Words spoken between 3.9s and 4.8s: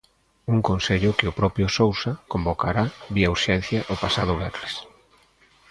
o pasado venres.